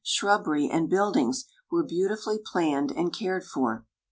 shrubbery, 0.03 0.67
and 0.67 0.89
buildbngs 0.89 1.45
were 1.69 1.83
beautifully 1.83 2.39
plaancd 2.39 2.89
md 2.89 3.13
cared 3.13 3.43
for. 3.45 3.85